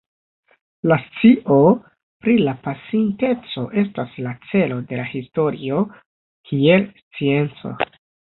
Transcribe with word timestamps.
La 0.91 0.95
scio 1.01 1.57
pri 2.23 2.33
la 2.47 2.53
pasinteco 2.67 3.65
estas 3.83 4.17
la 4.27 4.33
celo 4.53 4.79
de 4.93 4.99
la 5.03 5.05
historio 5.11 5.85
kiel 6.49 6.89
scienco. 7.03 7.75